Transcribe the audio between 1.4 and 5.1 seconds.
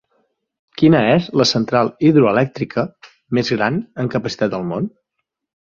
la central hidroelèctrica més gran en capacitat del món?